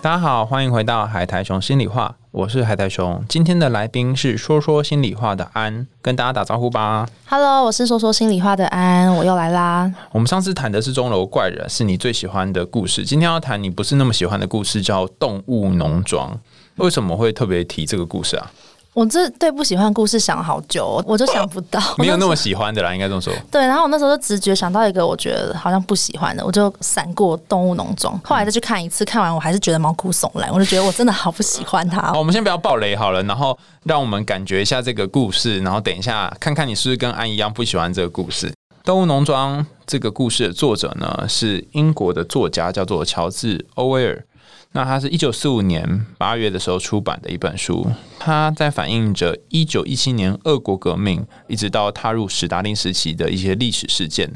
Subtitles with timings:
[0.00, 3.20] 大家好，欢迎回到海苔熊心里话，我是海苔熊。
[3.28, 7.04] 今天的来宾是说说心里话的安，跟大家打招呼吧。
[7.26, 9.92] Hello，我是说说心里话的安，我又来啦。
[10.12, 13.04] 我们上次谈的是钟楼怪人，是你最喜欢的故事。
[13.04, 16.32] 今天要谈你不是那么喜欢的故事，叫《动物农庄》。
[16.76, 18.52] 为什么会特别提这个故事啊？
[18.98, 23.32] 我这对不喜欢故事想了好久， 我就想不到， 没有那么喜欢的啦，应该这么说。
[23.48, 23.64] 对。
[23.64, 32.12] 然后我那时候就直觉想到一个我觉得好像不喜欢的，我就闪过《动物农庄》，后来再去看一次，看完我还是觉得毛骨悚然，我就觉得我真的好不喜欢它。
[32.14, 38.48] 我们先不要爆雷好了，然后让我们感觉一下这个故事，然后等一下看看你是不是跟安一样不喜欢这个故事。
[38.84, 44.24] 《动物农庄》这个故事的作者呢是英国的作家，叫做乔治·欧威尔。
[44.72, 54.32] 那它是一九四五年八月的时候出版的一本书，它在反映着一九一七年俄国革命一直到踏入史达林时期的一些历史事件。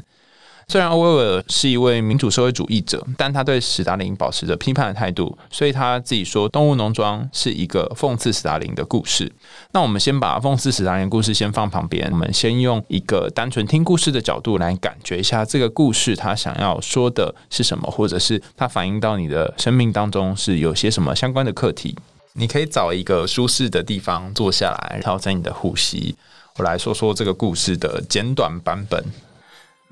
[0.67, 9.31] 虽然欧威尔是一位民主社会主义者，但他对史达林保持着批判的态度，所以他自己说《动物农庄》是一个讽刺史达林的故事。
[9.71, 21.95] 那我们先把讽刺史达林的故事先放旁边，我们先用一个单纯听故事的角度来感觉一下这个故事他想要说的是什么，或者是它反映到你的生命当中是有些什么相关的课题。
[22.33, 26.15] 你可以找一个舒适的地方坐下来，调整你的呼吸。
[26.57, 29.03] 我来说说这个故事的简短版本。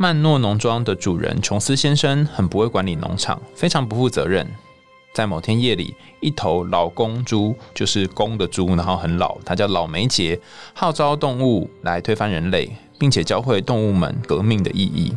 [0.02, 4.50] 曼诺农庄的主人琼斯先生很不会管理农场，非常不负责任。
[5.14, 10.40] 在某天夜里，一头老公猪，就是公的猪，然后很老，它叫老梅杰，
[10.74, 15.14] 号召动物来推翻人类，并且教会动物们革命的意义。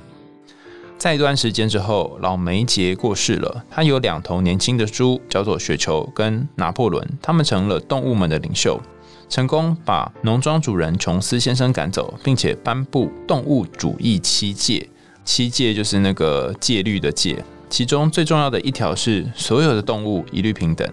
[0.99, 3.65] 在一段时间之后，老梅杰过世了。
[3.71, 8.79] 他有两头年轻的猪，叫做雪球跟拿破仑，他们成了动物们的领袖。
[9.29, 14.89] 成功把农庄主人琼斯先生赶走，并且颁布动物主义七戒。
[15.25, 20.87] 七戒就是那个戒律的戒，其中最重要的一条是所有的动物一律平等。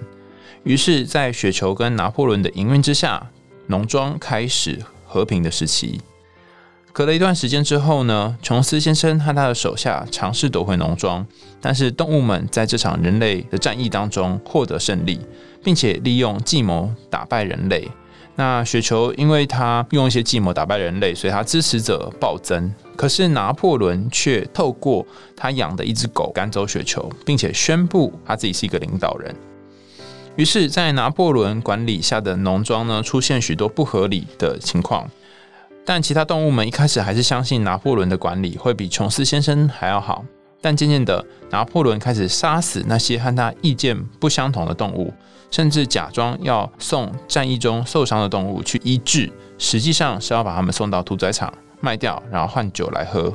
[0.64, 3.30] 于是，在雪球跟拿破仑的营运之下，
[3.68, 6.00] 农庄开始和平的时期。
[6.94, 11.26] 隔了一段时间之后呢，琼斯先生和他的手下尝试夺回农庄，
[11.60, 15.20] 但是动物们在这场人类的战役当中获得胜利，
[15.64, 17.90] 并且利用计谋打败人类。
[18.42, 22.74] 那雪球因为他用一些计谋打败人类，所以他支持者暴增。
[22.96, 29.36] 可是拿破仑却透过他养的一只狗赶走雪球，并且宣布他自己是一个领导人。
[30.38, 35.08] 于是，在拿破仑管理下的农庄呢，出现许多不合理的情况。
[35.86, 40.26] 但其他动物们一开始还是相信拿破仑的管理会比琼斯先生还要好。
[40.60, 45.14] 但渐渐的，拿破仑开始杀死那些和他意见不相同的动物，
[45.52, 53.32] 甚至假装要送战役中受伤的动物去医治，实际上是要把它们送到屠宰场卖掉，然后换酒来喝。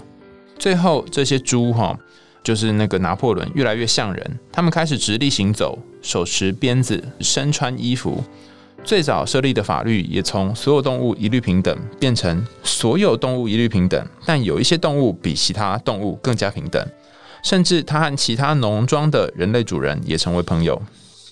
[0.59, 1.97] 最后，这些猪哈，
[2.43, 8.25] 就是那个拿破仑越来越像人，他们开始直立行走，手持鞭子，身穿衣服。
[8.83, 16.87] 最早设立的法律也从所有动物一律平等变成所有动物一律平等，但有一些动物比其他动物更加平等。
[17.43, 20.81] 甚至他和其他农庄的人类主人也成为朋友。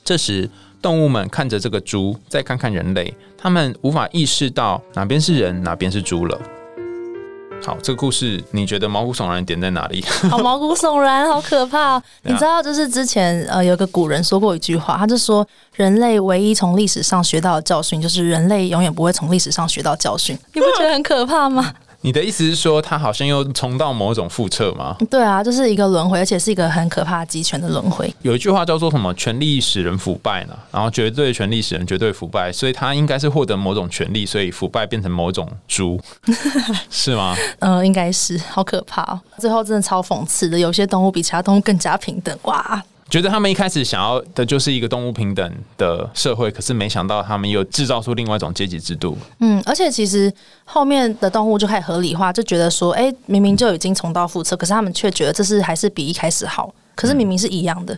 [0.05, 0.51] 这时，
[0.85, 6.39] 动物们看着这个猪，再看看人类，他们无法意识到哪边是人，哪边是猪了。
[7.65, 10.05] 好，这个故事你觉得毛骨悚然点在哪里？
[10.29, 20.37] 好毛骨悚然，好可怕、你 知道，就是之前呃有个古人说过一句话，他就说人类唯一从历史上学到的教训，就是人类永远不会从历史上学到教训。
[20.53, 21.73] 你不觉得很可怕吗？
[22.05, 24.95] 你的意思是说，他好像又重到某种复辙吗？
[25.11, 28.15] 对啊，就是一个轮回，而且是一个很可怕的集权的轮回。
[28.21, 30.55] 有一句话叫做什么“权力使人腐败”呢？
[30.71, 35.99] 然后绝对权力使人绝对腐败，所以他应该是获得某种权利，所以腐败变成某种猪，
[36.91, 37.35] 是吗？
[37.61, 39.19] 呃，应该是好可怕哦。
[39.39, 42.85] 最后真的超讽刺的，有些动物比其他动物更加平等，哇！
[43.15, 49.17] 觉得他们一开始想要的就是一个动物平等的社会，可是没想到他们又制造出另外一种阶级制度。
[49.39, 50.33] 嗯，而且其实
[50.65, 57.97] 后面的动物就开始合理化，就觉得说，哎、明明就已经重蹈覆辙，可是他们却觉得这是还是比一开始好，可是明明是一样的。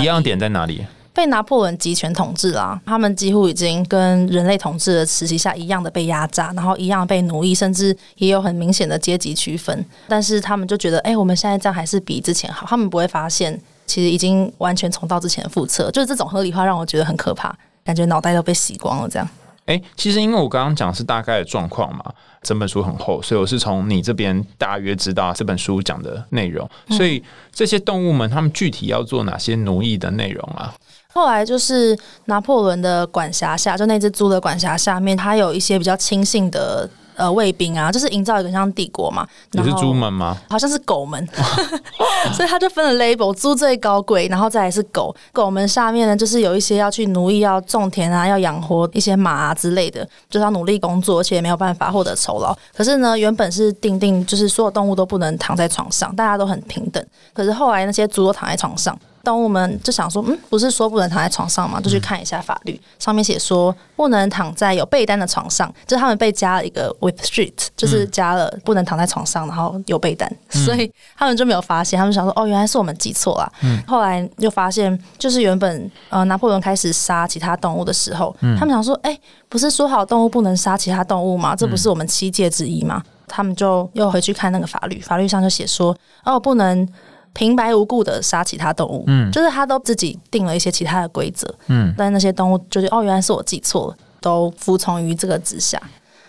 [0.00, 0.84] 一样点在哪里？
[1.14, 9.82] 被拿破仑集权统治啦，他们几乎已经跟人类统治的时期下一样的被压榨，然后一样被奴役，甚至也有很明显的阶级区分。
[10.08, 13.58] 但是他们就觉得，哎、我们现在这样还是比之前好，他们不会发现，
[13.88, 15.90] 其实已经完全重蹈之前的覆辙。
[15.90, 17.52] 就是这种合理化让我觉得很可怕，
[17.82, 19.28] 感觉脑袋都被洗光了这样。
[19.66, 22.04] 哎，其实因为我刚刚讲是大概的状况嘛，
[22.42, 26.68] 整本书很厚，所以我是从你这边大约知道这本书讲的内容。
[26.90, 30.72] 所以这些动物们，他们具体要做哪些奴役的内容啊？
[31.12, 36.88] 后来就是拿破仑的管辖下，就那只猪的管辖下面，它有一些比较亲信的。
[37.18, 39.26] 呃，卫兵啊，就是营造一个像帝国嘛。
[39.50, 40.36] 你是猪们吗？
[40.48, 41.28] 好像是狗们，
[42.32, 45.14] 所以他就分了 label，猪最高贵，然后再来是狗。
[45.32, 52.56] 狗们下面呢，就是有一些要去奴役、要种田啊、要养活一些马啊之类的，就是要努力工作，而且没有办法获得酬劳。
[52.72, 57.04] 可是呢，原本是定定，就是所有动物都不能躺在床上，大家都很平等。
[57.34, 58.96] 可是后来那些猪都躺在床上。
[59.24, 61.80] 动物们就想说，嗯，不是说不能躺在床上吗？
[61.80, 73.52] 就去看一下法律，上面写说不能躺在有被单的床上，就是他们被加了一个 with sheet，就是加了不能躺在床上，然后有被单，所以他们就没有发现，他们想说，哦，原来是我们记错了。
[73.86, 79.18] 后来又发现，就是原本呃拿破仑开始杀其他动物的时候，他们想说，哎，
[79.48, 81.54] 不是说好动物不能杀其他动物吗？
[81.54, 83.02] 这不是我们七戒之一吗？
[83.26, 85.94] 他们就又回去看那个法律，法律上就写说，
[86.24, 86.88] 哦，不能。
[87.32, 95.80] 平白无故的杀其他动物，嗯，就是他都自己定了一些其他的规则，嗯，但那些动物就是哦，原来是我记错了，都服从于这个之下，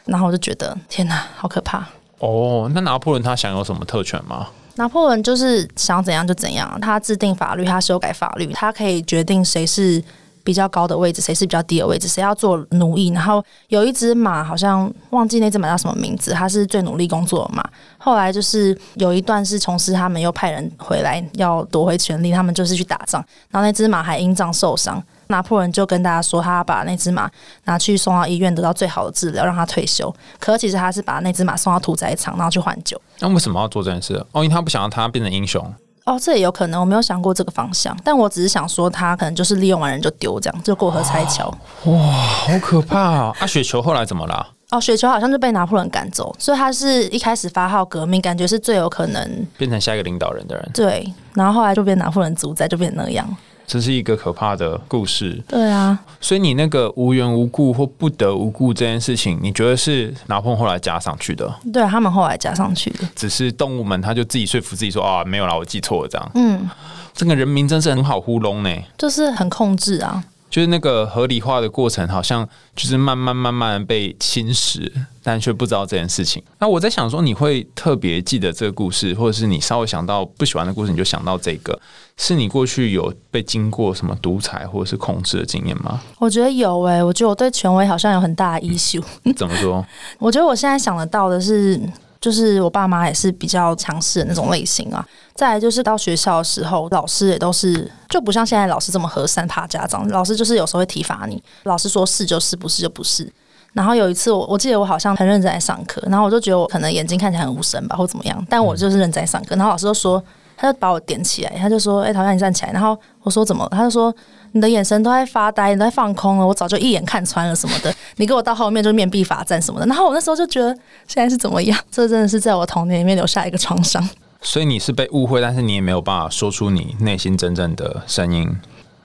[0.06, 1.88] 然后我就觉得天哪，好可怕
[2.20, 2.70] 哦。
[2.74, 4.48] 那拿破仑他享有什么特权吗？
[4.76, 10.04] 拿破仑就是想怎样就怎样，他制定法律，他修改法律，他可以决定谁是。
[10.50, 12.08] 比较高的位置，谁是比较低的位置？
[12.08, 13.10] 谁要做奴役？
[13.10, 17.64] 然后有一只马，好像忘记那只马叫什么名字，它是最努力工作的马。
[18.00, 25.04] 后来就是有一段是从事，他们又派人回来要夺回权力，他们就是去打仗，然后那只马还因仗受伤。
[25.28, 27.30] 拿破仑就跟大家说，他把那只马
[27.66, 30.12] 拿去送到医院，得到最好的治疗，让他退休。
[30.40, 33.00] 可其实他是把那只马送到屠宰场，然后去换酒。
[33.20, 34.16] 那为什么要做这件事？
[34.32, 35.72] 哦，因为他不想让他变成英雄。
[36.10, 41.56] 哦，这也有可能，我没有想过这个方向，但我只是想说，他可能就是利用完人就丢，这样就过河拆桥。
[41.86, 43.36] 哇，好可怕啊！
[43.40, 44.48] 啊，雪球后来怎么了？
[44.72, 50.72] 哦，雪球好像就被拿破仑赶走，所以他是一开始发号革命，感觉是最有可能变成下一个领导人的人。
[50.74, 53.38] 对，然后后来就被拿破仑主宰，就变成那样。
[53.70, 55.40] 这是一个可怕的故事。
[55.48, 61.48] 对啊，所以你那个无缘无故或不得无故这件事情，你觉得是拿破仑后来加上去的？
[61.72, 63.08] 对他们后来加上去的。
[63.16, 66.32] 只是动物们，他就自己说服自己说啊，没有啦，我记错了这样。
[66.34, 66.68] 嗯，
[67.14, 70.24] 这个人民真是很好糊弄呢，就是很控制啊。
[70.50, 72.44] 就是那个合理化的过程，好像
[72.76, 76.42] 就是慢慢慢慢被侵蚀，但却不知道这件事情。
[76.58, 81.80] 那我在想说，你会特别记得这个故事，或者是你稍微想到不喜欢的故事，你就想到这个，
[82.22, 86.00] 是你过去有被经过什么独裁或者是控制的经验吗？
[86.20, 89.02] 我觉得有诶，我觉得我对权威好像有很大的 issue。
[89.38, 89.84] 怎么说？
[90.20, 91.82] 我觉得我现在想得到的是。
[92.22, 95.08] 就是我爸妈也是比较强势的那种类型啊。
[95.34, 100.06] 再来就是到学校的时候，老师也都是就不像现在老师这么和善，怕家长。
[100.10, 103.32] 老师就是有时候会体罚你，老师说是就是，不是就不是。
[103.72, 109.56] 然后有一次我我记得我好像很认真在上课，然后我就觉得我可能眼睛看起来很无神吧，或怎么样，但我就是认真在上课。
[109.56, 110.22] 然后老师就说，
[110.60, 114.14] 他就把我点起来，他就说：“哎，陶然你站起来。”然后我说：“怎么？”他就说。
[114.52, 117.94] 你的眼神都在发呆，你都在放空了，我早就一眼看穿了什么的。
[118.18, 120.74] 你给我到后面就面壁罚站什么的，然后我那时候就觉得
[121.08, 121.80] 现在是怎么样？
[121.92, 124.10] 这真的是在我童年里面留下一个创伤。
[124.42, 128.50] 所以你是被误会，但是你也没有办法说出你内心真正的声音。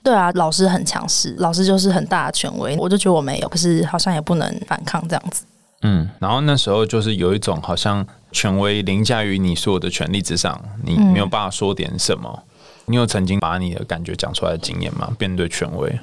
[0.01, 5.45] 对啊，老师很强势，老师就是很大的权威，我就觉得我没有，可是好像也不能反抗这样子。
[5.81, 12.43] 嗯，然后那时候就是有一种好像权威凌驾于你所有的权利之上，你没有办法说点什么。
[12.87, 15.11] 你有曾经把你的感觉讲出来的经验吗？
[15.19, 15.99] 面对权威，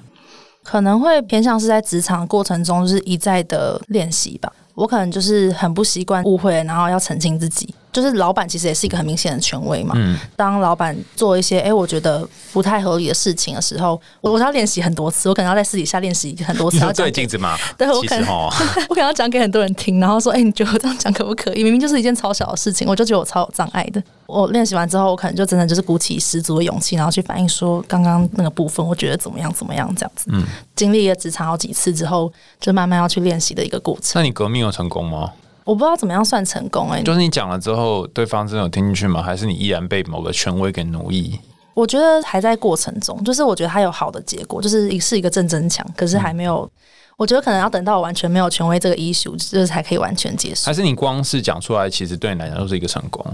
[0.62, 4.52] 可能会偏向是在职场过程中，就是一再的练习吧。
[4.74, 7.74] 我可能就是很不习惯误会，然后要澄清自己。
[7.92, 9.94] 就是老板其实也是一个很明显的权威嘛。
[9.96, 10.18] 嗯。
[10.34, 16.78] 当老板做一些哎，我觉得不太合理的事情的时候，我我要练习很多次，我可能要在私底下练习很多次。
[16.78, 17.56] 要对镜子吗？
[17.76, 18.26] 对，我可能
[18.88, 21.62] 我可能要讲给很多人听，然后说，哎，你觉得我这样讲可不可以？
[21.62, 24.02] 明明就是一件超小的事情，我就觉得我超有障碍的。
[24.26, 30.26] 我练习完之后，我可能就真的就是鼓起十足的勇气，然后去反映说刚刚那个部分，我觉得怎么样怎么样这样子。
[30.32, 30.42] 嗯。
[30.74, 34.12] 经历了职场好几次之后，就慢慢要去练习的一个过程。
[34.14, 35.32] 那你革命有成功吗？
[35.64, 39.22] 我不知道怎么样算成功哎，就是你讲了之后，对方真的有听进去吗？
[39.22, 41.38] 还是你依然被某个权威给奴役？
[41.74, 46.68] 我觉得还在过程中，就是我觉得他有好的结果，就是是一个正增强，可是还没有。
[47.16, 50.66] 我觉得可能要等到完全没有权威这个 issue，这才可以完全结束。
[50.66, 53.24] 还是你光是讲出来，其实对你来讲都是一个成功？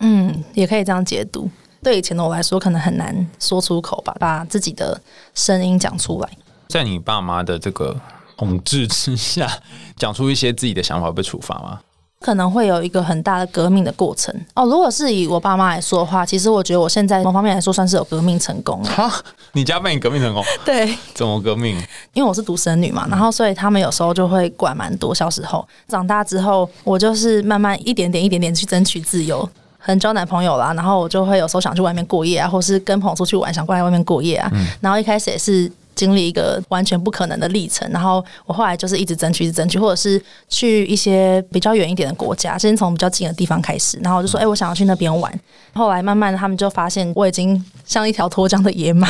[0.00, 1.48] 嗯，也可以这样解读。
[1.82, 5.00] 对以前的我来说，可能很难说出口吧，把自己的
[5.34, 6.28] 声音讲出来。
[6.68, 7.96] 在你爸妈的这个。
[8.40, 9.46] 统治之下，
[9.98, 11.78] 讲出一些自己的想法被处罚吗？
[12.20, 14.64] 可能会有一个很大的革命的过程哦。
[14.64, 18.88] 如果是以我爸妈来说的话，其实我觉得我现在某方面来说算是有革命成功了。
[18.90, 19.12] 哈，
[19.52, 20.42] 你家被你革命成功？
[20.64, 21.76] 对，怎么革命？
[22.14, 25.14] 因为我是独生女嘛，然后所以他们有时候就会管蛮多。
[25.14, 29.46] 小时候长大之后，我就是慢慢一点点、一点点去争取自由，
[29.78, 34.50] 很交男朋友啦，然后我就会有时候想去外面过夜啊，或是跟朋友出去玩，想过来外面过夜啊。
[34.80, 35.70] 然后一开始也是。
[36.00, 45.30] 经历一个完全不可能的历程，然后我后来就是一直争取，一直争取，或者是去一些比较远一点的国家，先从比较近的地方开始，然后我就说，哎，我想要去那边玩。
[45.74, 49.06] 后来慢慢的，他们就发现我已经像一条脱缰的野马，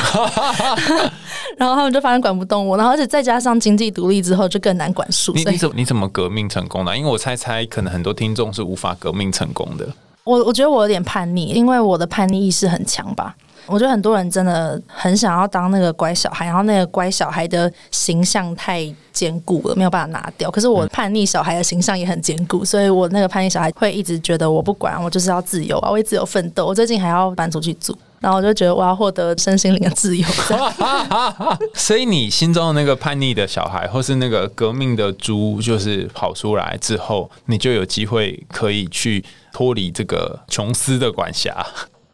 [1.57, 5.31] 然后他们就发现管不动我，然后而且再加上经济独立之后，就更难管束。
[5.33, 6.97] 你你怎你怎么革命成功的？
[6.97, 9.87] 因为我猜猜，可能很多听众是无法革命成功的。
[10.23, 13.33] 我我觉得我有点叛逆，因为我的叛逆意识很强吧。
[13.67, 20.49] 我觉得很多人真的很想要当那个乖小孩，然后那个乖小孩的形象太坚固了，没有办法拿掉。
[20.51, 26.65] 可是我叛逆小孩的形象也很坚固，所以我那个叛逆小孩会一直觉得我不管，我就是要自由啊，为自由奋斗。
[26.65, 30.27] 我最近还要搬出去住，然后我就觉得我要获得身心灵的自由。
[31.73, 41.65] 所以你心中的那个叛逆的小孩，或是那个革命的猪，就是跑出来之后，你就有机会可以去脱离这个琼斯的管辖。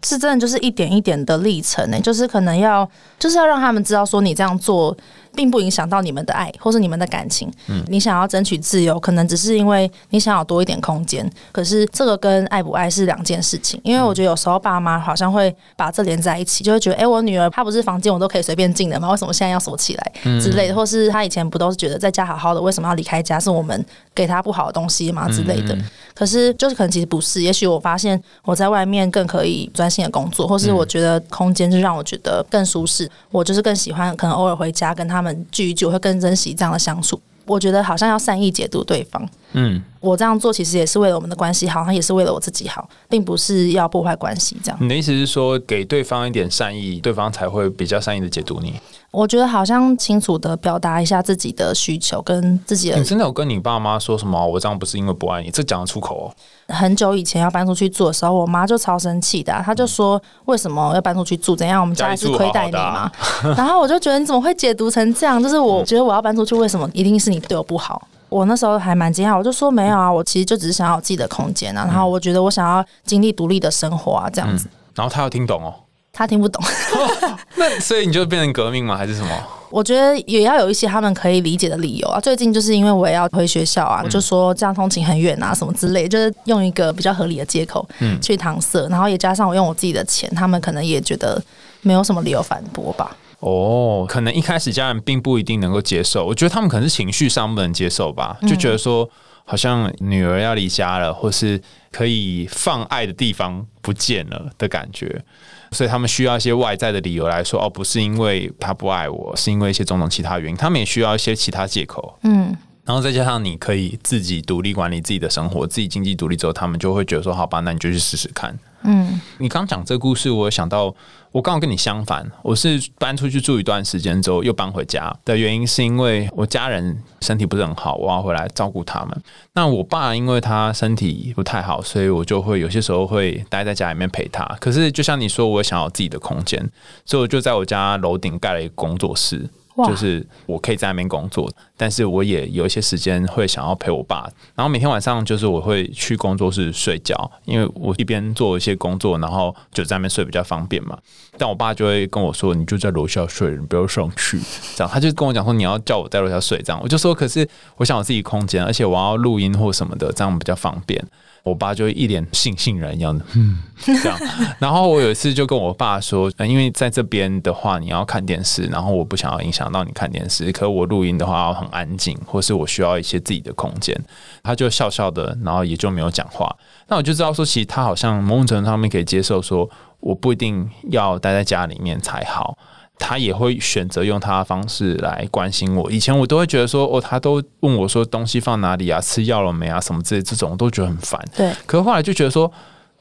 [0.04, 2.90] 是真的，就是一点一点的历程呢，就是可能要，
[3.20, 4.96] 就是要让他们知道说你这样做。
[5.38, 7.48] 并不影响到你们的爱，或是你们的感情。
[7.68, 11.32] 嗯，你想要争取自由，可能只是因为你想要多一点空间。
[11.52, 13.80] 可是这个跟爱不爱是两件事情。
[13.84, 19.12] 因为我觉得有时候爸妈好像会把这连在一起，就会觉得，哎，我女儿她不是房间我都可以随便进的吗？
[19.12, 20.74] 为什么现在要锁起来之类的？
[20.74, 23.40] 或是她以前不都是觉得在家好好的，为什么要离开家？
[23.40, 25.78] 是我们给她不好的东西吗之类的？
[26.16, 27.44] 可是就是可能其实不是。
[27.44, 33.08] 也许我发现我在外面更可以专心的工作，或是我觉得空间就让我觉得更舒适。
[33.30, 35.27] 我就是更喜欢可能偶尔回家跟他们。
[35.52, 37.20] 聚一聚，我会更珍惜这样的相处。
[37.46, 39.28] 我觉得好像要善意解读对方。
[39.54, 44.58] 嗯，我这样做其实也是为了我们的关系好，他也是为了我自己好，并不是要破坏关系。
[44.64, 48.74] 这样，你的意思是说，给对方一点善意，对方才会比较善意的解读你？
[49.10, 52.98] 我觉得好像清楚的表达一下自己的需求跟自己的。
[52.98, 54.46] 你真的有跟你爸妈说什么？
[54.46, 56.28] 我这样不是因为不爱你，这讲得出口哦。
[56.68, 61.56] 很久以前要搬出去住的时候，我妈就超生气的，她就说：“为什么要搬出去住？
[61.56, 61.80] 怎样？
[61.80, 63.10] 我们家是亏待你吗？”
[63.56, 65.42] 然后我就觉得你怎么会解读成这样？
[65.42, 68.06] 就是我觉得我要搬出去，为什么一定是你对我不好？
[68.30, 71.86] 我那时候还蛮惊讶，我就说没有啊，我其实就只是想要自己的空间啊。
[71.86, 74.68] 然后我觉得我想要经历独立的生活啊，这样子。
[74.96, 75.74] 然后他要听懂哦。
[76.12, 76.60] 他听不懂，
[77.58, 78.98] 那所以你就变成革命吗？
[78.98, 79.30] 还是什么？
[79.70, 82.20] 我觉得也要有一些他们可以理解的理由啊。
[82.20, 87.88] 最近就是因为我也要回学校啊，就说这样通勤很远啊，什么之类，就是用一个比较合理的借口
[88.20, 91.40] 去搪塞，然后也加上我用我自己的钱，他们可能也觉得
[91.82, 93.16] 没有什么理由反驳吧。
[93.40, 99.10] 哦，可能一开始家人并不一定能够接受，我觉得他们可能是情绪上不能接受吧，就觉得说。
[99.50, 105.24] 好像女儿要离家了，或是可以放爱的地方不见了的感觉，
[105.72, 112.20] 所以他们需要一些外在的理由来说，哦，不是因为他不爱我，是因为一些种种其他原因，他们也需要一些其他借口。
[112.24, 112.54] 嗯，
[112.88, 118.58] 然后再加上你可以自己独立管理自己的生活，自己经济独立之后，他们就会觉得说，好吧，那你就去试试看。
[118.84, 120.96] 嗯，你刚讲这个故事，我想到。
[121.34, 129.22] 我刚好跟你相反，我是搬出去住一段时间之后又搬回家的原因，是因为我家人身体不是很好，我要回来照顾他们。
[129.54, 134.44] 那我爸因为他身体不太好，所以我就会有些时候会待在家里面陪他。
[134.60, 136.68] 可是就像你说，我想要自己的空间，
[137.06, 139.48] 所以我就在我家楼顶盖了一个工作室。
[139.86, 144.28] 就是我可以在那边工作，但是我也有一些时间会想要陪我爸。
[144.56, 150.98] 然后每天晚上就是我会去工作室睡觉，因为我一边做一些工作，然后就在那边睡比较方便嘛。
[151.38, 154.40] 但我爸就会跟我说：“你就在楼下睡，你不要上去。”
[154.76, 161.00] 这样他就跟我讲说：“你要叫我在楼下睡。”这样我就说：“可是我想我自己空间，而且我要录音或什么的，这样比较方便。”
[161.44, 163.64] 我爸就一脸悻悻然一样的，嗯，
[164.02, 164.20] 这样。
[164.60, 170.52] 然后我有一次就跟我爸说，因为在这边的话，你要看电视，然后我不想要影响到你看电视。
[170.52, 173.98] 可我录音的话很安静，或是我需要一些自己的空间。
[174.44, 176.54] 他就笑笑的，然后也就没有讲话。
[176.88, 182.58] 那我就知道说，其实他好像某种程度上面可以接受，说我不一定要待在家里面才好。
[183.00, 185.92] 他也会选择用他的方式来关心我。
[185.92, 191.24] 以前我都会觉得说，哦，他都问我说东西放哪里啊，吃药了没啊，什么之类这种，我都觉得很烦。
[191.36, 191.54] 对。
[191.66, 192.52] 可后来就觉得说，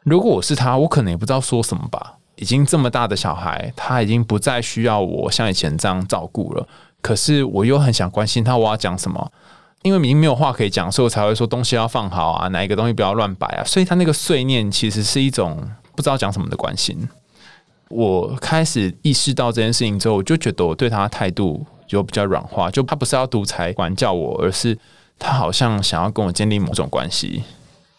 [0.03, 2.15] 如果我是他，我可能也不知道说什么吧。
[2.37, 6.69] 已经这么大的小孩，他已经不再需要我像以前这样照顾了。
[7.01, 9.33] 可是我又很想关心他，我要讲什么？
[9.83, 13.65] 因为已经没有话可以讲，所以我才会说东西要放好啊，哪一个东西不要乱摆啊。
[13.65, 15.57] 所以他那个碎念其实是一种
[15.95, 17.09] 不知道讲什么的关心。
[17.89, 24.77] 我开始意识到这件事情之后，我就觉得我对他的态度就比较软化，就他不是要独裁管教我，而是
[25.19, 27.45] 他好像想要跟我建立某种关系。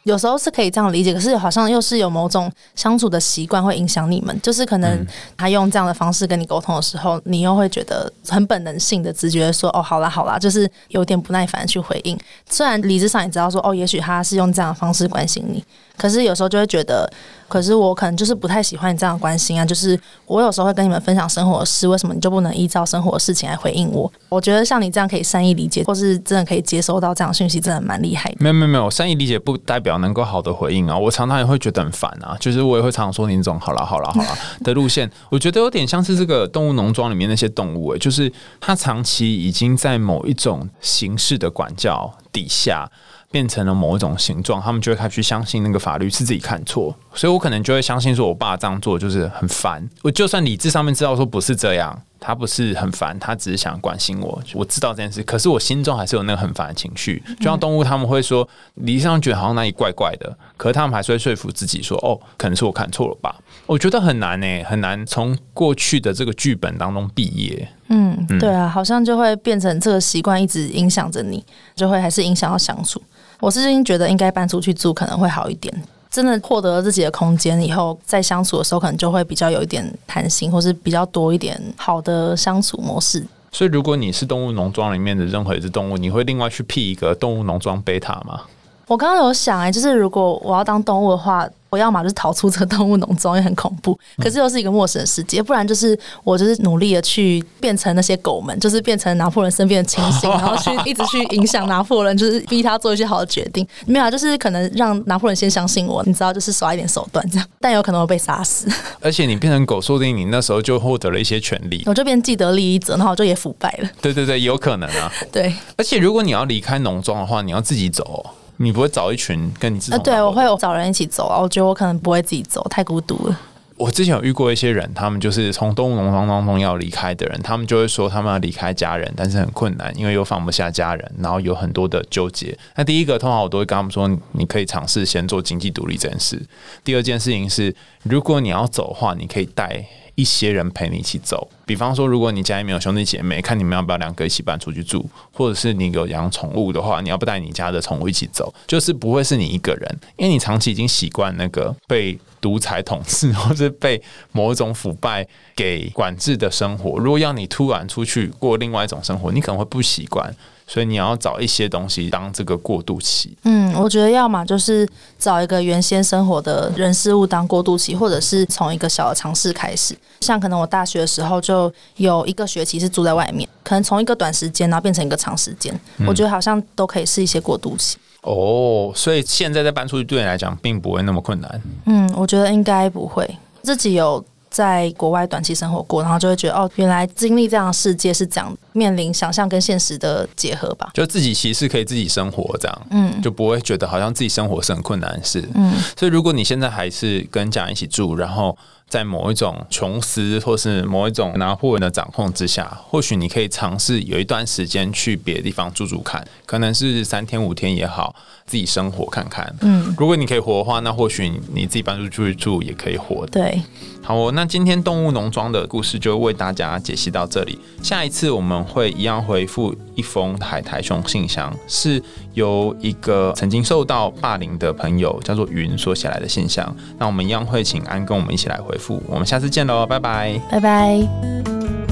[0.03, 12.17] 有时候是可以这样理解，可是好像又是有某种相处的习惯会影响你们，就是可能他用这样的方式跟你沟通的时候，你又会觉得很本能性的直觉说，哦，好啦好啦，就是有点不耐烦去回应。
[12.49, 15.61] 虽然理智上也知道说，哦，也许他是用这样的方式关心你。
[15.97, 17.09] 可是有时候就会觉得，
[17.47, 19.65] 可是我可能就是不太喜欢你这样的关心啊。
[19.65, 24.11] 就是我有时候会跟你们分享生活的事，为什么你就不能依照生活的事情来回应我？
[24.29, 28.37] 我觉得像你这样可以善意理解，或是真的可以接收到这样讯息，真的蛮厉害的。
[28.39, 30.97] 没有没有没有，善意理解不代表能够好的回应啊。
[30.97, 42.87] 我常常也会觉得很烦啊，就是我也会常常说你这种好了好了好了 的路线，我觉得有点像是这个动物农庄里面那些动物，诶，就是它长期已经在某一种形式的管教底下。
[43.29, 49.87] 变成了某一种形状，他们就会开始相信那个法律是自己看错，所以我可能就会相信说，我爸这样做就是很烦。
[50.01, 54.41] 我就算理智上面知道说不是这样，他不是很烦，他只是想关心我。
[54.53, 57.21] 我知道这件事，可是我心中还是有那个很烦的情绪。
[57.37, 63.35] 就像动物，他们会说理智上觉得好像哪里怪怪的，可是他们还是会说服自己说，哦，可能是我看错了吧。
[63.65, 67.67] 我觉得很难诶，很难从过去的这个剧本当中毕业。
[67.89, 73.01] 嗯，对啊，好像就会变成这个习惯一直影响着你，就会还是影响到相处。
[73.39, 75.73] 我是最近觉得应该搬出去住可能会好一点，
[76.09, 83.25] 真的获得了自己的空间以后，在相处的时候可能就会比较有一点弹性，或是比较多一点好的相处模式。
[83.51, 88.41] 所以，如果你是动物农庄里面的任何一只动物，你会另外去辟一个动物农庄贝塔吗？
[88.87, 91.47] 我刚刚有想哎，就是如果我要当动物的话。
[91.69, 93.97] 我要么就是逃出这个动物农庄，也很恐怖。
[94.17, 103.67] 可是又是一个陌生的世界，不然就是我就是努力的去变成那些狗们，就是变成拿破仑身边的亲信，然后去 一直去影响拿破仑，就是逼他做一些好的决定。
[103.85, 108.67] 没有，啊就是可能让拿破仑先相信我，你知道，就是耍一点手段这样，但有可能会被杀死。
[109.01, 113.89] 而且你变成狗，说不定你那时候就获得了一些权利，我就变既得利益者，然后就也腐败了。
[114.01, 115.11] 对对对，有可能啊。
[115.31, 118.25] 对，而且如果你要离开农庄的话，你要自己走。
[118.57, 121.39] 你不会找一群跟你呃，对我会有找人一起走啊。
[121.39, 123.39] 我觉得我可能不会自己走，太孤独了。
[123.77, 132.57] 我之前有遇过一些人，他们就是从动物农庄当中要离开的人，他们就会说他们要离开家人，但是很困难，因为又放不下家人，然后有很多的纠结。
[132.75, 136.43] 那第一个，通常我都会跟他们说，你可以尝试先做经济独立这件事。
[136.83, 139.85] 第二件事情是，如果你要走的话，你可以带。
[140.17, 154.01] 一些人陪你一起走，比方说，如果你家里面有兄弟姐妹，看你们要不要两个一起搬出去住，或者是你有养宠物的话，你要不带你家的宠物一起走，就是不会是你一个人，因为你长期已经习惯那个被独裁统治 或者被
[154.31, 156.97] 某种腐败给管制的生活。
[156.97, 160.35] 如果要你突然出去过另外一种生活，你可能会不习惯。
[160.67, 163.35] 所以你要找一些东西当这个过渡期。
[163.43, 169.97] 嗯，我觉得要么就是找一个原先生活的人事物当过渡期，或者是从一个小的尝试开始。
[170.21, 175.73] 像可能我大学的时候就有一个学期是住在外面，可能从一个短时间然后变成一个长时间，
[176.05, 177.97] 我觉得好像都可以是一些过渡期。
[178.23, 181.61] 哦，所以现在再搬出去对你来讲并不会那么困难。
[181.85, 183.25] 嗯，我觉得应该不会，
[183.63, 184.23] 自己有。
[184.49, 190.89] 在国外短期生活过，然后就会觉得哦，原来经历这样的世界是这样，面临想象跟现实的结合吧。
[190.93, 195.47] 就自己其实可以自己生活这样，嗯，就不会觉得好像自己生活是很困难的事。
[195.53, 198.57] 嗯，所以如果你现在还是跟家人一起住，然后。
[198.89, 209.53] 在某一种琼斯或是某一种拿破仑的掌控之下，或许你可以尝试有一段时间去别的地方住住看，可能是三天五天也好，自己生活看看。
[209.61, 213.25] 嗯，如果你可以活的话，那或许你自己搬出去住也可以活。
[213.27, 213.61] 对，
[214.01, 217.59] 好，那今天动物农庄的故事就为大家解析到这里。
[217.83, 222.01] 下一次我们会一样回复一封海苔熊信箱，是
[222.37, 226.63] 由一个曾经受到霸凌的朋友叫做云所写来的信箱。
[226.99, 229.01] 那我们一样会请安跟我们一起来回复。
[229.07, 231.86] 我们下次见喽，拜拜，拜拜。